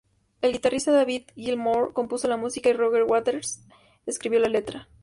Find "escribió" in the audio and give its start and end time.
4.07-4.39